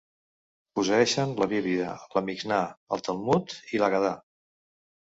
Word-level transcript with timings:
Posseeixen 0.79 1.35
la 1.41 1.49
Bíblia, 1.53 1.91
la 2.17 2.25
Mixnà, 2.31 2.59
el 2.99 3.07
Talmud, 3.11 3.59
i 3.79 3.85
l'Hagadà. 3.85 4.21